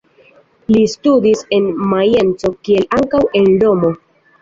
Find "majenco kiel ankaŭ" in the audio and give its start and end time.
1.93-3.25